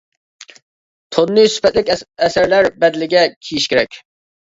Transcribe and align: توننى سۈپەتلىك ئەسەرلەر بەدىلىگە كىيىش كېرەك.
توننى 1.17 1.45
سۈپەتلىك 1.57 1.93
ئەسەرلەر 1.99 2.73
بەدىلىگە 2.83 3.31
كىيىش 3.39 3.73
كېرەك. 3.73 4.05